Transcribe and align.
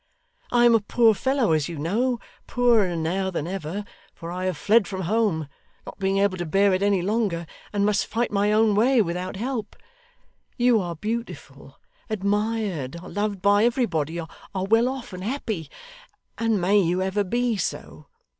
I 0.51 0.65
am 0.65 0.73
a 0.73 0.79
poor 0.79 1.13
fellow, 1.13 1.51
as 1.51 1.69
you 1.69 1.77
know 1.77 2.19
poorer 2.47 2.95
now 2.95 3.29
than 3.29 3.45
ever, 3.45 3.85
for 4.15 4.31
I 4.31 4.45
have 4.45 4.57
fled 4.57 4.87
from 4.87 5.01
home, 5.01 5.47
not 5.85 5.99
being 5.99 6.17
able 6.17 6.39
to 6.39 6.45
bear 6.47 6.73
it 6.73 6.81
any 6.81 7.03
longer, 7.03 7.45
and 7.71 7.85
must 7.85 8.07
fight 8.07 8.31
my 8.31 8.51
own 8.51 8.73
way 8.73 8.99
without 9.03 9.35
help. 9.35 9.75
You 10.57 10.81
are 10.81 10.95
beautiful, 10.95 11.77
admired, 12.09 12.95
are 12.99 13.09
loved 13.09 13.43
by 13.43 13.63
everybody, 13.63 14.19
are 14.19 14.27
well 14.55 14.87
off 14.89 15.13
and 15.13 15.23
happy; 15.23 15.69
and 16.35 16.59
may 16.59 16.79
you 16.81 17.03
ever 17.03 17.23
be 17.23 17.55
so! 17.57 18.07